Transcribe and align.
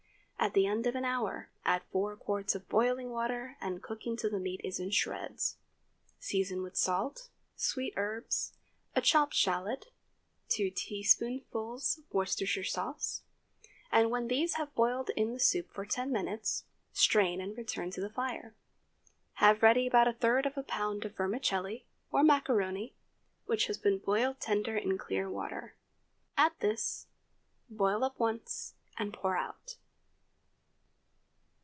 At 0.43 0.55
the 0.55 0.65
end 0.65 0.87
of 0.87 0.95
an 0.95 1.05
hour, 1.05 1.51
add 1.65 1.83
four 1.91 2.15
quarts 2.15 2.55
of 2.55 2.67
boiling 2.67 3.11
water, 3.11 3.57
and 3.61 3.81
cook 3.83 4.07
until 4.07 4.31
the 4.31 4.39
meat 4.39 4.59
is 4.63 4.79
in 4.79 4.89
shreds. 4.89 5.57
Season 6.17 6.63
with 6.63 6.75
salt, 6.75 7.29
sweet 7.55 7.93
herbs, 7.95 8.51
a 8.95 9.01
chopped 9.01 9.35
shallot, 9.35 9.91
two 10.49 10.71
teaspoonfuls 10.71 11.99
Worcestershire 12.11 12.63
sauce, 12.63 13.21
and 13.91 14.09
when 14.09 14.29
these 14.29 14.55
have 14.55 14.73
boiled 14.73 15.11
in 15.15 15.31
the 15.31 15.39
soup 15.39 15.71
for 15.71 15.85
ten 15.85 16.11
minutes, 16.11 16.63
strain 16.91 17.39
and 17.39 17.55
return 17.55 17.91
to 17.91 18.01
the 18.01 18.09
fire. 18.09 18.55
Have 19.33 19.61
ready 19.61 19.85
about 19.85 20.07
a 20.07 20.13
third 20.13 20.47
of 20.47 20.57
a 20.57 20.63
pound 20.63 21.05
of 21.05 21.15
vermicelli 21.15 21.85
(or 22.11 22.23
macaroni), 22.23 22.95
which 23.45 23.67
has 23.67 23.77
been 23.77 23.99
boiled 23.99 24.39
tender 24.39 24.75
in 24.75 24.97
clear 24.97 25.29
water. 25.29 25.75
Add 26.35 26.53
this; 26.61 27.05
boil 27.69 28.03
up 28.03 28.17
once, 28.19 28.73
and 28.97 29.13
pour 29.13 29.37
out. 29.37 29.77